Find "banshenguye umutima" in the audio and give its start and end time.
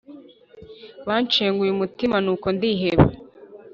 1.07-2.15